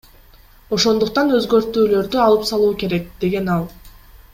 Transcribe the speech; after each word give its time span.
Ошондуктан 0.77 1.29
өзгөртүүлөрдү 1.41 2.23
алып 2.25 2.51
салуу 2.55 2.73
керек,— 2.85 3.09
деген 3.27 3.57
ал. 3.61 3.73